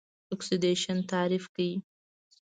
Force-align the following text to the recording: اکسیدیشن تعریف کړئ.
اکسیدیشن 0.33 0.97
تعریف 1.11 1.45
کړئ. 1.55 1.73